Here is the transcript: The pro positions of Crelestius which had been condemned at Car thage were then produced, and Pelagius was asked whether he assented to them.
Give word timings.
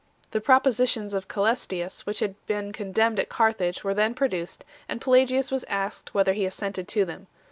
The 0.31 0.41
pro 0.41 0.59
positions 0.59 1.13
of 1.13 1.27
Crelestius 1.27 2.07
which 2.07 2.21
had 2.21 2.33
been 2.47 2.71
condemned 2.71 3.19
at 3.19 3.29
Car 3.29 3.53
thage 3.53 3.83
were 3.83 3.93
then 3.93 4.15
produced, 4.15 4.65
and 4.89 4.99
Pelagius 4.99 5.51
was 5.51 5.63
asked 5.65 6.15
whether 6.15 6.33
he 6.33 6.47
assented 6.47 6.87
to 6.87 7.05
them. 7.05 7.27